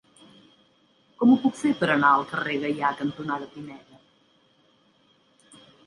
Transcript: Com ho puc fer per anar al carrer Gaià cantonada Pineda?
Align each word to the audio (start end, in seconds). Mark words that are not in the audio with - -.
Com 1.19 1.33
ho 1.33 1.37
puc 1.43 1.59
fer 1.59 1.75
per 1.83 1.91
anar 1.97 2.15
al 2.15 2.27
carrer 2.33 2.57
Gaià 2.65 2.91
cantonada 3.03 3.53
Pineda? 3.55 4.05